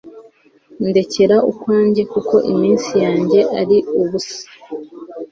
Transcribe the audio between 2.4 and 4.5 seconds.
iminsi yanjye ari ubusa